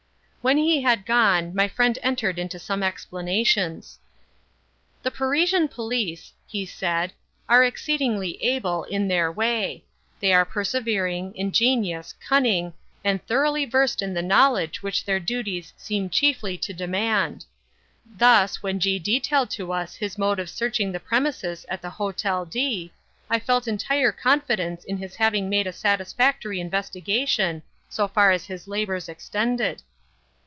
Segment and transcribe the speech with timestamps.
[0.43, 3.99] When he had gone, my friend entered into some explanations.
[5.03, 7.13] "The Parisian police," he said,
[7.47, 9.83] "are exceedingly able in their way.
[10.19, 16.09] They are persevering, ingenious, cunning, and thoroughly versed in the knowledge which their duties seem
[16.09, 17.45] chiefly to demand.
[18.07, 22.45] Thus, when G—— detailed to us his mode of searching the premises at the Hotel
[22.45, 22.91] D——,
[23.29, 29.07] I felt entire confidence in his having made a satisfactory investigation—so far as his labors
[29.07, 29.83] extended."